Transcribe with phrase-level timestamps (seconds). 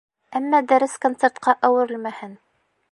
[0.39, 2.37] Әммә дәрес концертҡа әүерелмәһен.